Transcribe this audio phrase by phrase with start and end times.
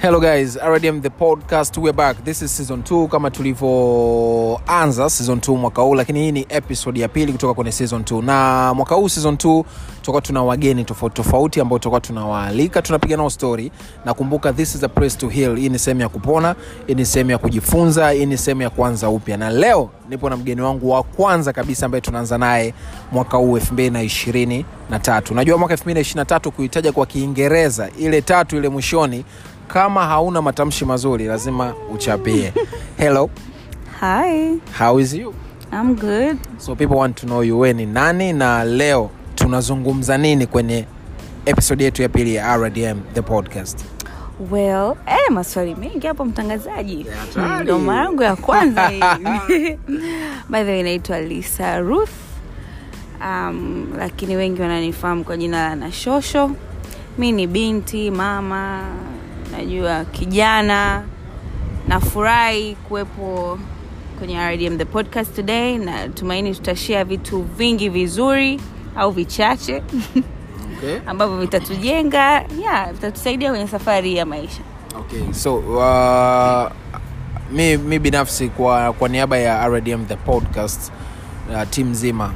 [0.00, 0.56] hello guys.
[0.56, 1.76] Rdm the podcast.
[1.78, 2.22] We're back.
[2.24, 7.08] This is season 2 kama tulivyoanza season 2 mwaka huu lakini hii ni episode ya
[7.08, 9.64] pili kutoka kwenye season 2 na mwaka huu season 2
[10.00, 13.72] tutakuwa tuna wageni tofauti tofauti ambao tutakuwa tunawaalika tunapiga nao story.
[14.04, 15.56] Na kumbuka this is a place to heal.
[15.56, 16.54] Hii ni sehemu ya kupona
[16.86, 19.36] hii ni sehemu ya kujifunza hii ni sehemu ya kuanza upya.
[19.36, 22.74] Na leo nipo na mgeni wangu wa kwanza kabisa ambaye tunaanza naye
[23.12, 29.24] mwaka huu 223 najua mwaka 223 kuitaja kwa kiingereza ile tatu ile mwishoni
[29.68, 32.52] kama hauna matamshi mazuri lazima uchapie
[32.98, 33.30] hello
[34.00, 35.34] Hi, how is you
[35.72, 36.38] I'm good.
[36.58, 40.86] so people want to know you we ni nani na leo tunazungumza nini kwenye
[41.46, 43.84] episode yetu ya pili ya rdm the podcast
[44.50, 47.06] Well, eh, maswali mengi hapo mtangazaji.
[47.36, 48.90] Mm, Ndo mara yangu ya kwanza.
[50.50, 52.10] By the way, naitwa Lisa Ruth.
[53.20, 56.50] Um, lakini wengi wananifahamu kwa jina la Nashosho.
[57.18, 58.82] Mi ni binti, mama,
[59.58, 61.02] najua kijana.
[61.88, 63.58] Nafurahi kuwepo
[64.18, 68.60] kwenye RDM the podcast today na tumaini tutashia vitu vingi vizuri
[68.96, 69.76] au vichache
[70.76, 70.98] okay.
[71.06, 74.60] ambavyo vitatujenga yeah, vitatusaidia kwenye safari ya maisha
[74.98, 75.32] Okay.
[75.32, 76.70] so uh,
[77.52, 80.92] mi, mi binafsi kwa, kwa niaba ya rdm the podcast
[81.54, 82.32] uh, timu nzima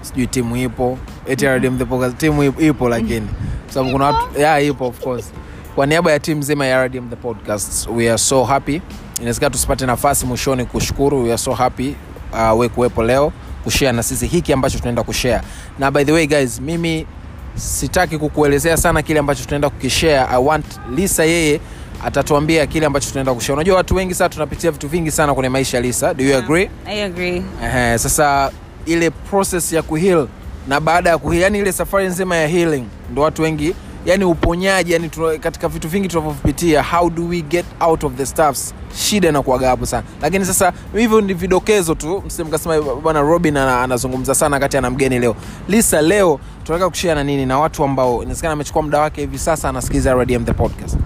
[0.00, 3.28] sijui timu ipo eti rdm the podcast timu ipo, lakini
[3.74, 5.32] sababu kuna watu yeah, ipo of course
[5.74, 8.82] kwa niaba ya timu nzima ya rdm the podcast we are so happy.
[9.18, 11.22] Inawezekana tusipate nafasi mwishoni kushukuru.
[11.22, 11.94] We are so happy
[12.32, 13.32] uh, we kuwepo leo
[13.64, 15.40] kushare na sisi hiki ambacho tunaenda kushare.
[15.78, 17.06] Na by the way guys mimi
[17.54, 20.18] sitaki kukuelezea sana kile ambacho tunaenda kukishare.
[20.30, 20.64] I want
[20.96, 21.60] lisa yeye
[22.04, 23.54] atatuambia kile ambacho tunaenda kushare.
[23.54, 26.14] Unajua watu wengi sana tunapitia vitu vingi sana kwenye maisha lisa.
[26.14, 26.70] Do you agree?
[26.86, 27.42] I agree.
[27.64, 28.50] Ehe, sasa
[28.86, 30.28] ile process ya kuheal
[30.68, 33.74] na baada ya kuheal yani ile safari nzima ya healing ndo watu wengi
[34.06, 38.26] yani uponyaji yani tuna, katika vitu vingi tunavyovipitia how do we get out of the
[38.26, 38.74] stuffs?
[38.96, 40.02] Shida inakuaga hapo sana.
[40.22, 45.36] Lakini sasa hivyo ni vidokezo tu msimkasema bwana robin anazungumza sana kati ana mgeni leo.
[45.68, 49.68] Lisa leo tunataka kushia na nini na watu ambao inawezekana amechukua muda wake hivi sasa
[49.68, 50.96] anasikiliza rdm the podcast.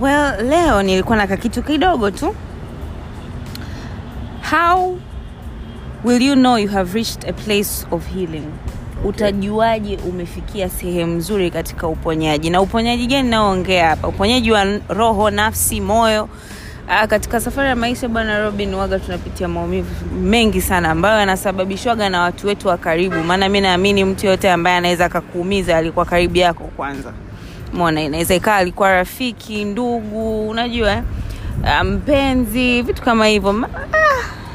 [0.00, 2.34] Well leo nilikuwa na kakitu kidogo tu.
[4.50, 4.98] How
[6.04, 8.46] will you know you have reached a place of healing
[9.04, 12.50] utajuaje umefikia sehemu nzuri katika uponyaji?
[12.50, 14.08] Na uponyaji gani naoongea hapa?
[14.08, 16.28] Uponyaji wa roho nafsi moyo.
[16.88, 22.20] Aa, katika safari ya maisha bwana robin waga tunapitia maumivu mengi sana ambayo yanasababishwaga na
[22.20, 23.16] watu wetu wa karibu.
[23.16, 27.12] Maana mi naamini mtu yoyote ambaye anaweza akakuumiza alikuwa karibu yako kwanza.
[27.72, 31.02] Mona inaweza ikawa alikuwa rafiki ndugu unajua eh?
[31.64, 33.68] Ah, mpenzi vitu kama hivyo.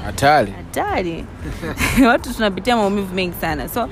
[0.06, 0.52] Hatari.
[0.52, 1.26] hatari.
[2.08, 3.70] Watu tunapitia maumivu mengi sana.
[3.70, 3.90] So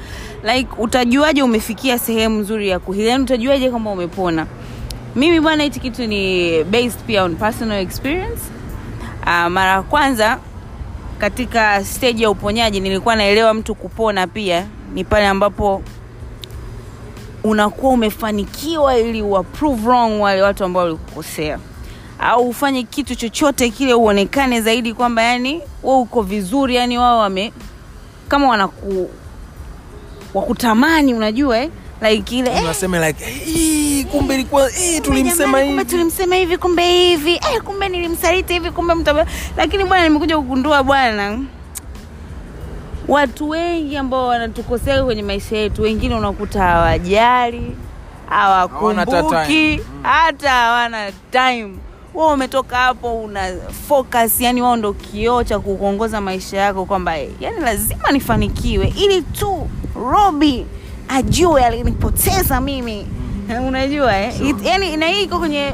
[0.53, 4.47] like utajuaje umefikia sehemu nzuri ya kuhili yani utajuaje kwamba umepona?
[5.15, 8.41] Mimi bwana hichi kitu ni based pia on personal experience.
[9.21, 10.39] Uh, mara ya kwanza
[11.17, 15.81] katika stage ya uponyaji nilikuwa naelewa mtu kupona pia ni pale ambapo
[17.43, 19.21] unakuwa umefanikiwa ili
[19.85, 21.59] wrong wale watu ambao walikukosea.
[22.19, 27.53] Au ufanye kitu chochote kile uonekane zaidi kwamba yani we uko vizuri yani wao wame
[28.27, 29.09] kama wanaku
[30.35, 31.69] wakutamani unajua eh?
[32.01, 35.91] like ile eh, unasema like "Hii, kumbe ilikuwa hii, tulimsema hivi kumbe hivi.
[35.91, 39.25] tulimsema hivi kumbe hivi eh, kumbe nilimsaliti hivi kumbe mtaba
[39.57, 41.39] lakini bwana nimekuja kugundua bwana
[43.07, 47.75] watu wengi ambao wanatukosea kwenye maisha yetu wengine unakuta hawajali
[48.29, 51.73] hawakumbuki hata hawana time
[52.15, 53.53] wewe umetoka hapo una
[53.87, 59.21] focus yani wao ndo kioo cha kukuongoza maisha yako kwamba eh, yani lazima nifanikiwe ili
[59.21, 60.65] tu robi
[61.09, 63.07] ajue alinipoteza mimi.
[63.67, 64.41] Unajua eh?
[64.41, 65.73] It, yani na hii iko kwenye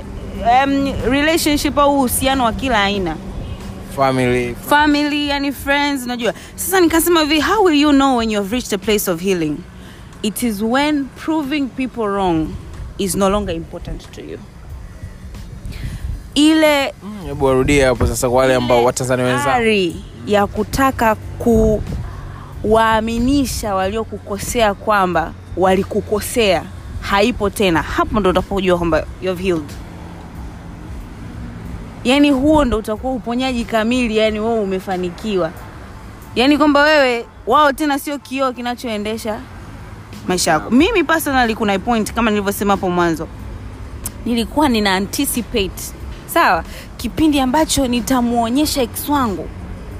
[0.66, 3.16] um, relationship au uhusiano wa kila aina.
[3.96, 4.56] Family.
[4.70, 6.34] Family yani friends unajua.
[6.56, 9.58] Sasa nikasema hivi how will you know when you have reached a place of healing?
[10.22, 12.48] It is when proving people wrong
[12.98, 14.40] is no longer important to you
[16.36, 19.96] ile Mm, hebu warudie hapo sasa kwa wale ambao watanzania wenzari
[20.28, 21.16] ya kutaka
[22.62, 26.64] kuwaaminisha waliokukosea kwamba walikukosea
[27.02, 27.82] haipo tena.
[27.82, 29.70] Hapo ndo utapojua kwamba you've healed.
[32.04, 35.52] Yaani huo ndo utakuwa uponyaji kamili yani wewe umefanikiwa.
[36.36, 39.40] Yaani kwamba wewe wao tena sio kioo kinachoendesha
[40.28, 40.70] maisha yako.
[40.70, 43.28] Mimi personally kuna point kama nilivyosema hapo mwanzo.
[44.26, 45.94] Nilikuwa nina anticipate
[46.34, 46.64] sawa.
[46.98, 49.48] Kipindi ambacho nitamwonyesha ex wangu.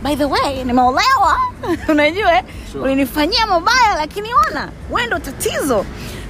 [0.04, 1.38] By the way nimeolewa.
[1.90, 2.44] Unajua eh?
[2.72, 2.84] Sure.
[2.84, 5.86] ulinifanyia mabaya lakini ona we ndo tatizo.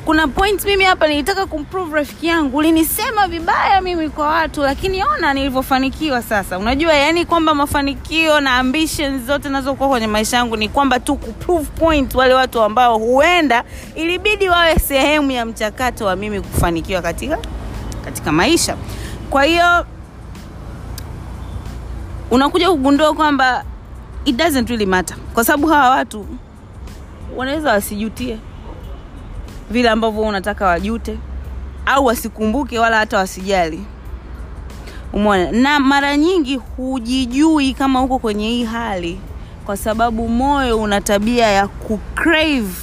[0.06, 2.58] Kuna point mimi hapa nilitaka kumprove rafiki yangu.
[2.58, 6.58] Ulinisema vibaya mimi kwa watu lakini ona nilivyofanikiwa sasa.
[6.60, 11.66] Unajua yani kwamba mafanikio na ambitions zote nazokuwa kwenye maisha yangu ni kwamba tu kuprove
[11.80, 13.64] point wale watu ambao huenda
[13.96, 17.38] ilibidi wawe sehemu ya mchakato wa mimi kufanikiwa katika
[18.06, 18.76] katika maisha.
[19.30, 19.86] Kwa hiyo
[22.32, 23.64] unakuja kugundua kwamba
[24.26, 25.18] it doesn't really matter.
[25.34, 26.26] Kwa sababu hawa watu
[27.36, 28.38] wanaweza wasijutie
[29.72, 31.18] vile ambavyo unataka wajute
[31.86, 33.86] au wasikumbuke wala hata wasijali.
[35.14, 39.20] Umona na mara nyingi hujijui kama uko kwenye hii hali
[39.66, 42.74] kwa sababu moyo una tabia ya kucrave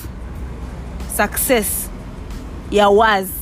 [1.16, 1.90] success
[2.70, 3.32] ya wazi.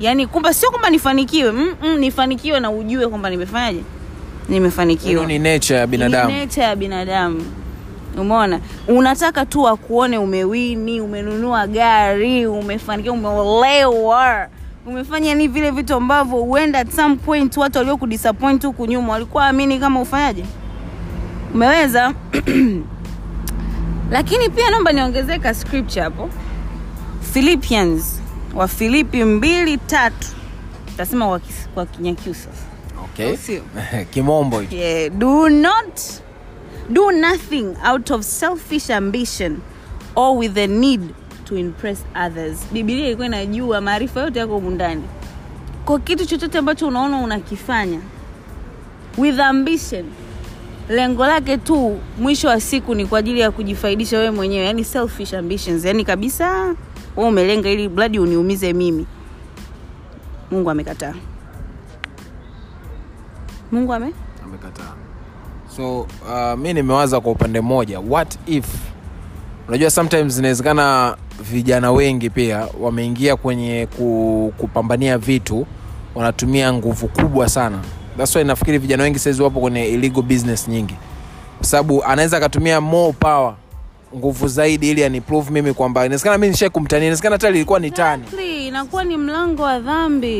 [0.00, 3.82] Yaani kumbe sio kwamba nifanikiwe Mm-mm, nifanikiwe na ujue kwamba nimefanyaje
[4.48, 5.26] nimefanikiwa.
[5.26, 6.30] Ni nature ya binadamu.
[6.32, 7.44] Ni nature ya binadamu.
[8.18, 8.60] Umeona?
[8.88, 14.48] Unataka tu wakuone umewini umenunua gari umefanikiwa umeolewa.
[14.86, 19.78] Umefanya ni vile vitu ambavyo huenda at some point watu waliokudisappoint huku nyuma walikuwa amini
[19.78, 20.44] kama ufanyaje.
[21.54, 22.14] Umeweza?
[24.10, 26.30] Lakini pia naomba niongezeka scripture hapo.
[27.32, 28.20] Philippians
[28.54, 30.28] wa filipi mbili tatu.
[30.96, 31.40] Tasema
[31.74, 32.48] kwa kinyakyusa
[33.04, 33.36] okay.
[34.10, 36.00] Kimombo hicho Yeah, do not
[36.92, 39.62] do nothing out of selfish ambition
[40.14, 41.00] or with the need
[41.44, 42.58] to impress others.
[42.72, 45.02] bibilia ilikuwa inajua maarifa yote yako mundani.
[45.84, 48.00] Kwa kitu chochote ambacho unaona unakifanya
[49.18, 50.04] with ambition,
[50.88, 55.34] lengo lake tu mwisho wa siku ni kwa ajili ya kujifaidisha wewe mwenyewe, yani selfish
[55.34, 56.74] ambitions, yani kabisa
[57.16, 59.06] wewe umelenga ili bladi uniumize mimi.
[60.50, 61.14] Mungu amekataa.
[63.74, 64.12] Mungu ame?
[64.44, 64.92] Amekataa.
[65.76, 68.66] So uh, mi nimewaza kwa upande mmoja what if
[69.68, 71.16] unajua sometimes inawezekana
[71.52, 75.66] vijana wengi pia wameingia kwenye ku, kupambania vitu
[76.14, 77.78] wanatumia nguvu kubwa sana.
[78.16, 80.94] Thats why nafikiri vijana wengi saizi wapo kwenye illegal business nyingi.
[81.58, 83.54] Kwa sababu anaweza akatumia more power
[84.16, 88.22] nguvu zaidi ili aniprove mimi kwamba inawezekana mi nishai kumtania inawezekana hata lilikuwa ni tani.
[88.22, 88.43] Exactly,
[88.74, 90.38] inakuwa ni mlango wa dhambi.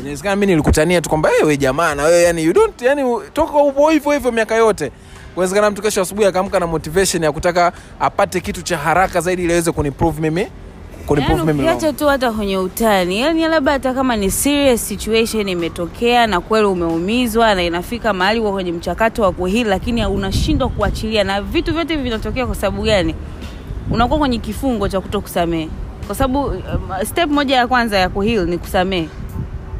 [0.00, 3.90] Inawezekana mi nilikutania tu kwamba wewe jamaa na wewe yani you don't yani toka upo
[3.90, 4.92] hivyo hivyo miaka yote.
[5.34, 9.52] Kuwezekana mtu kesho asubuhi akaamka na motivation ya kutaka apate kitu cha haraka zaidi ili
[9.52, 10.46] aweze kuniprove mimi
[11.06, 16.26] kuniprove mimi ukiacha tu hata kwenye utani yani labda hata kama ni serious situation imetokea
[16.26, 21.42] na kweli umeumizwa na inafika mahali uko kwenye mchakato wa kuhili lakini unashindwa kuachilia na
[21.42, 23.14] vitu vyote hivi vinatokea kwa sababu gani?
[23.90, 25.68] Unakuwa kwenye kifungo cha kuto kusamehe
[26.10, 29.08] kwa sababu um, step moja ya kwanza ya kuhil ni kusamehe.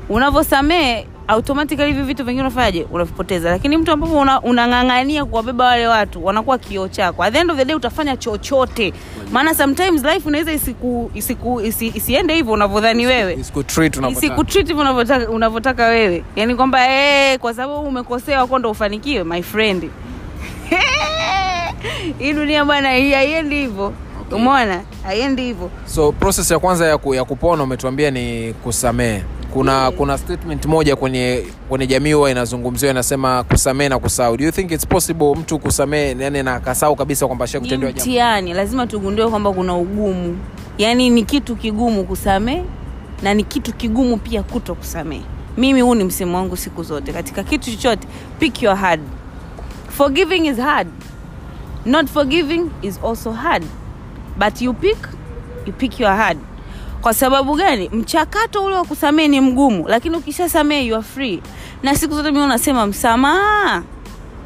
[0.08, 2.86] Unavyosamehe automatically hivi vitu vingine unafanyaje?
[2.92, 3.50] Unavipoteza.
[3.50, 7.22] Lakini mtu ambapo una- unang'ang'ania kuwabeba wale watu wanakuwa kioo chako.
[7.22, 8.92] At the end of the day utafanya chochote.
[9.32, 13.34] Maana sometimes life unaweza isiku, isiku, isi, isiende hivyo unavyodhani wewe.
[14.10, 14.84] Isikutreat hivyo
[15.30, 16.24] unavyotaka wewe.
[16.36, 19.90] Yani kwamba hey, kwa sababu umekosea wako ndo ufanikiwe my friend.
[22.18, 23.92] Hii dunia bwana hii haiendi hivyo.
[24.36, 24.80] Umeona?
[25.04, 25.70] Haiendi hivyo.
[25.86, 29.22] So process ya kwanza ya, ku, ya kupona umetuambia ni kusamehe.
[29.52, 34.36] Kuna kuna statement moja kwenye kwenye jamii huwa inazungumziwa inasema kusamehe na kusahau.
[34.36, 38.54] Do you think it's possible mtu kusamehe yani na akasahau kabisa kwamba kutendewa mtihani.
[38.54, 40.38] Lazima tugundue kwamba kuna ugumu.
[40.78, 42.64] Yaani ni kitu kigumu kusamehe
[43.22, 45.22] na ni kitu kigumu pia kuto kusamehe.
[45.56, 47.12] Mimi huu ni msemo wangu siku zote.
[47.12, 48.08] Katika kitu chochote
[48.38, 49.00] pick your hard.
[49.88, 50.88] Forgiving is hard.
[51.86, 53.64] Not forgiving is also hard
[54.40, 54.98] but you pick
[55.66, 56.38] you pick your hard.
[57.00, 57.88] Kwa sababu gani?
[57.92, 61.42] Mchakato ule wa kusamehe ni mgumu lakini ukishasamehe you are free.
[61.82, 63.82] Na siku zote mi unasema msamaha.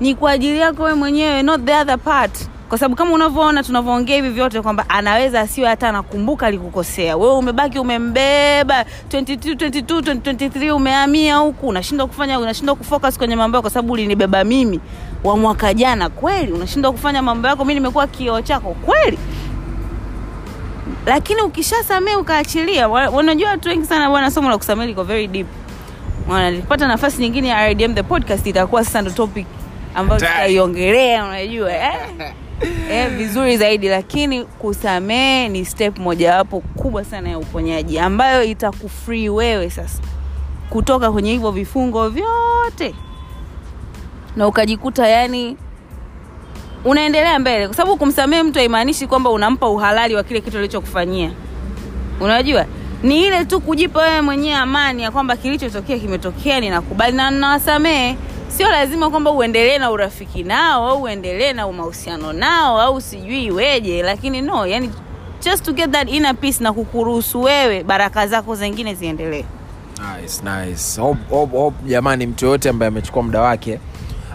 [0.01, 2.49] Ni kwa ajili yako wewe mwenyewe not the other part.
[2.69, 7.17] Kwa sababu kama unavyoona tunavyoongea hivi vyote kwamba anaweza asiwe hata anakumbuka alikukosea.
[7.17, 13.63] Wewe umebaki umembeba 22 22 23 umehamia huku unashindwa kufanya unashindwa kufocus kwenye mambo yako
[13.63, 14.81] kwa sababu ulinibeba mimi.
[15.25, 17.65] Wa mwaka jana kweli unashindwa kufanya mambo yako.
[17.65, 19.19] Mi nimekuwa kioo chako kweli
[21.07, 25.47] lakini ukishasamee ukaachilia unajua watu wengi sana bwana somo la kusamee liko very deep.
[26.27, 29.47] Bwana, nilipata nafasi nyingine ya rdm the podcast itakuwa sasa ndo topic
[29.95, 31.95] ambayo tutaiongelea unajua eh?
[32.91, 33.89] eh, vizuri zaidi.
[33.89, 40.03] Lakini kusamee ni step mojawapo kubwa sana ya uponyaji ambayo itakufrii wewe sasa
[40.71, 42.95] kutoka kwenye hivyo vifungo vyote.
[44.37, 45.57] Na ukajikuta yani
[46.85, 51.31] unaendelea mbele kwa sababu kumsamehe mtu haimaanishi kwamba unampa uhalali wa kile kitu alichokufanyia.
[52.21, 52.67] Unajua?
[53.03, 58.17] Ni ile tu kujipa wewe mwenyewe amani ya kwamba kilichotokea kimetokea ninakubali na nawasamehe
[58.49, 64.03] sio lazima kwamba uendelee na urafiki nao au uendelee na mahusiano nao au sijui iweje
[64.03, 64.91] lakini no yani
[65.45, 69.45] just to get that inner peace na kukuruhusu wewe baraka zako zingine ziendelee.
[70.21, 71.01] Nice, nice.
[71.87, 73.79] Jamani mtu yoyote ambaye amechukua muda wake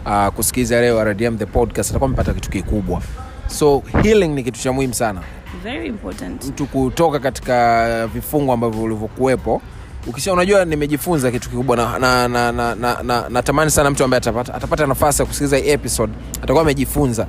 [0.06, 3.02] uh, kusikiliza leo rdm the podcast atakuwa amepata kitu kikubwa.
[3.48, 5.22] So healing ni kitu cha muhimu sana.
[5.64, 6.46] Very important.
[6.46, 9.62] Mtu kutoka katika vifungo ambavyo ulivyokuwepo
[10.08, 14.18] ukisha unajua nimejifunza kitu kikubwa na, na, na, na, na, na, natamani sana mtu ambaye
[14.18, 17.28] atapata, atapata nafasi ya kusikiliza hii episode atakuwa amejifunza.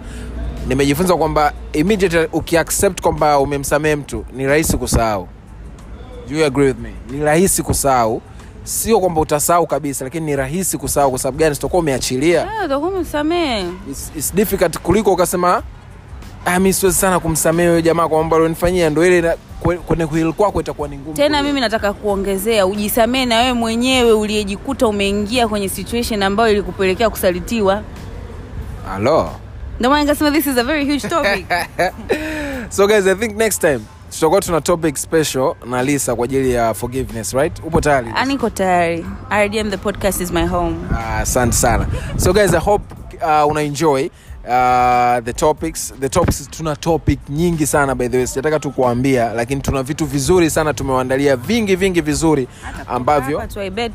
[0.69, 5.29] Nimejifunza kwamba immediately ukiaccept kwamba umemsamehe mtu ni rahisi kusahau.
[6.31, 6.93] Do you agree with me?
[7.11, 8.23] Ni rahisi kusahau
[8.71, 11.11] sio kwamba utasahau kabisa lakini ni rahisi kusahau.
[11.11, 11.55] Kwa sababu gani?
[11.55, 12.49] Sitakuwa umeachilia.
[12.61, 15.63] Ah, utakuwa umemsamehe it's, it's difficult kuliko ukasema
[16.45, 19.37] ah, mi siwezi sana kumsamehe huyo jamaa kwa mambo alionifanyia ndo ile
[19.87, 24.87] kwenye kuhili kwako itakuwa ni ngumu tena mimi nataka kuongezea ujisamee na wewe mwenyewe uliyejikuta
[24.87, 27.83] umeingia kwenye situation ambayo ilikupelekea kusalitiwa.
[28.87, 29.31] Halo,
[29.79, 31.47] ndio maana nikasema this is a very huge topic.
[32.71, 33.81] So guys i think next time
[34.21, 37.59] tutakuwa tuna topic special na lisa kwa ajili ya forgiveness right?
[37.65, 38.11] Upo tayari?
[38.15, 39.07] Ah, niko tayari.
[39.45, 40.77] Rdm the podcast is my home.
[40.91, 41.87] Asante asante sana.
[42.17, 42.85] So guys i hope
[43.23, 44.11] uh, una enjoy
[44.45, 49.33] uh, the topics the topics tuna topic nyingi sana by the way sijataka tu kuambia
[49.33, 52.49] lakini tuna vitu vizuri sana tumewaandalia vingi vingi vizuri
[52.89, 53.43] ambavyo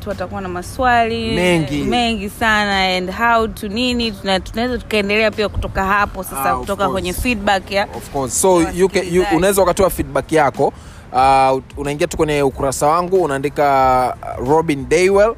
[0.06, 1.82] watakuwa na maswali Mengi.
[1.84, 6.92] mengi sana and how to nini tunaweza tukaendelea pia kutoka hapo sasa Ah, kutoka course.
[6.92, 10.72] kwenye feedback ya of course so you can, you, unaweza ukatoa feedback yako
[11.12, 15.34] uh, unaingia tu kwenye ukurasa wangu unaandika uh, robin daywell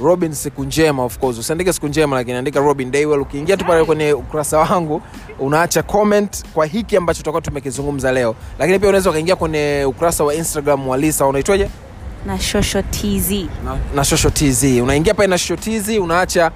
[0.00, 1.38] robin siku njema of course.
[1.38, 3.20] Usiandike siku njema lakini andika robin daywell.
[3.20, 5.02] Ukiingia tu pale kwenye ukurasa wangu
[5.38, 8.34] unaacha comment kwa hiki ambacho tutakuwa tumekizungumza leo.
[8.58, 11.26] Lakini pia unaweza ukaingia kwenye ukurasa wa instagram wa lisa.
[11.26, 11.68] Unaitwaje?
[12.26, 13.30] Na shosho tz
[13.64, 16.50] na, na shosho tz unaingia pale na shosho tz unaacha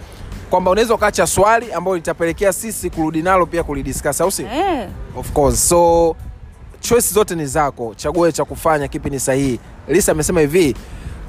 [0.50, 4.42] kwamba unaweza ukaacha swali ambayo litapelekea sisi kurudi nalo pia kulidiscuss au si?
[4.42, 4.88] Eh.
[5.16, 5.68] of course.
[5.68, 6.16] So
[6.80, 7.94] choice zote ni zako.
[7.96, 9.60] Chague cha kufanya kipi ni sahihi.
[9.88, 10.76] Lisa amesema hivi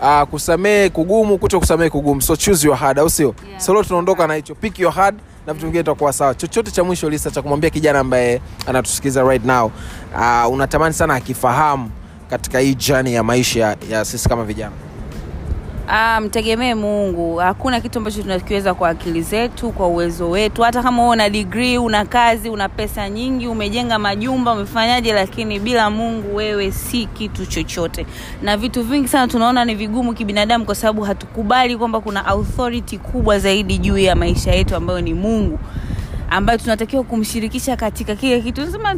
[0.02, 2.22] uh, kusamehe kugumu kuto kusamehe kugumu.
[2.22, 3.36] So choose your hard au sio?
[3.50, 3.62] Yeah.
[3.62, 4.56] so leo tunaondoka na hicho.
[4.56, 5.16] Pick your hard
[5.48, 6.36] na vitu vingine itakuwa sawa.
[6.36, 9.72] Chochote cha mwisho lisa cha kumwambia kijana ambaye anatusikiliza right now
[10.16, 11.92] uh, unatamani sana akifahamu
[12.30, 14.72] katika hii jani ya maisha ya, ya sisi kama vijana
[15.90, 17.36] Ah, mtegemee mungu.
[17.38, 20.62] Hakuna kitu ambacho tunakiweza kwa akili zetu kwa uwezo wetu.
[20.62, 26.36] Hata kama una degree una kazi una pesa nyingi umejenga majumba umefanyaje lakini bila mungu
[26.36, 28.06] wewe si kitu chochote.
[28.42, 33.40] Na vitu vingi sana tunaona ni vigumu kibinadamu kwa sababu hatukubali kwamba kuna authority kubwa
[33.40, 35.60] zaidi juu ya maisha yetu ambayo ni mungu
[36.30, 38.62] ambayo tunatakiwa kumshirikisha katika kile kitu.
[38.62, 38.96] Nasema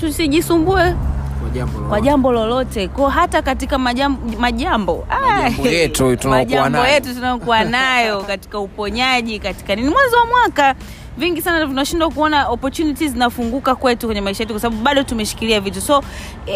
[0.00, 0.94] tusijisumbue
[1.44, 2.88] kwa jambo kwa jambo lolote.
[2.88, 6.86] Ko hata katika majambo, majambo Majambo yetu tunaokuwa nayo.
[6.94, 9.88] yetu tunayokuwa nayo katika uponyaji katika nini?
[9.90, 10.74] Mwanzo wa mwaka.
[11.18, 15.80] Vingi sana tunashindwa kuona opportunities zinafunguka kwetu kwenye maisha yetu kwa sababu bado tumeshikilia vitu.
[15.80, 16.02] So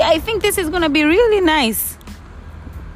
[0.04, 1.80] i think this is gonna be really nice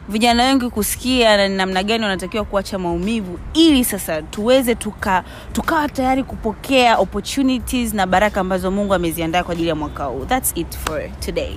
[0.09, 6.25] vijana wengi kusikia na namna gani wanatakiwa kuacha maumivu ili sasa tuweze tuka tukawa tayari
[6.25, 11.03] kupokea opportunities na baraka ambazo mungu ameziandaa kwa ajili ya mwaka huu thats it for
[11.21, 11.57] today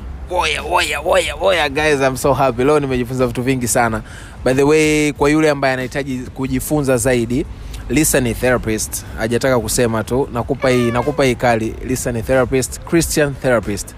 [2.17, 2.63] so happy.
[2.63, 4.01] Leo nimejifunza vitu vingi sana.
[4.45, 7.45] By the way, kwa yule ambaye anahitaji kujifunza zaidi,
[7.89, 9.05] listen therapist.
[9.17, 11.75] Hajataka kusema tu, nakupa hii, nakupa hii kali.
[11.87, 13.95] listen therapist, Christian therapist.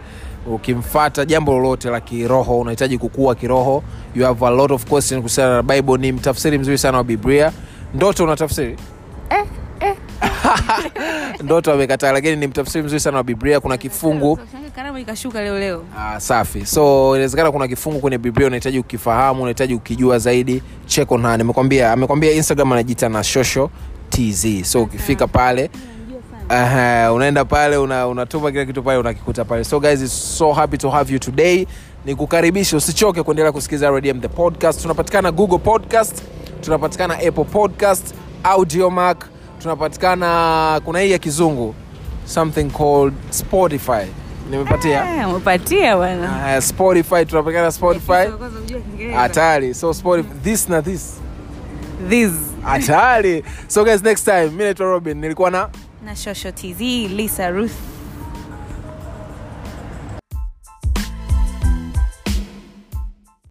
[0.53, 3.83] Ukimfata jambo lolote la kiroho, unahitaji kukua kiroho,
[4.15, 5.97] you have a lot of question kuhusiana na Bible.
[5.97, 7.51] Ni mtafsiri mzuri sana wa Biblia.
[7.93, 8.77] Ndoto unatafsiri?
[11.43, 13.59] Ndoto amekataa, lakini ni mtafsiri mzuri sana wa Biblia.
[13.59, 14.39] Kuna kifungu.
[15.01, 15.83] ikashuka leo leo.
[15.97, 16.65] Ah, safi.
[16.65, 20.63] So inawezekana kuna kifungu kwenye biblia unahitaji ukifahamu unahitaji ukijua zaidi.
[20.85, 21.37] Check on her.
[21.37, 23.69] Nimekwambia amekwambia instagram anajiita na shosho
[24.09, 25.69] tz so ukifika pale
[26.49, 29.63] uh, unaenda pale una, unatuma kila kitu pale unakikuta pale.
[29.63, 31.65] So guys it's so happy to have you today.
[32.05, 34.81] Ni kukaribisha usichoke kuendelea kusikiliza rdm the podcast.
[34.81, 36.21] Tunapatikana google podcast
[36.61, 38.13] tunapatikana apple podcast
[38.43, 39.25] audiomark
[39.61, 41.75] tunapatikana kuna hii ya kizungu
[42.25, 44.05] something called spotify.
[44.51, 45.27] Nimepatia?
[45.29, 46.53] Umepatia bwana.
[46.57, 48.05] Uh, spotify tunapatikana spotify.
[48.37, 49.19] Kwanza ujue Kiingereza.
[49.19, 49.73] hatari.
[49.73, 51.13] So spotify this na this.
[52.09, 52.31] This.
[52.63, 53.43] hatari.
[53.67, 54.45] So guys next time.
[54.49, 55.17] Mi naitwa robin.
[55.17, 55.69] Nilikuwa na
[56.07, 56.79] na shosho tz
[57.11, 57.96] lisa ruth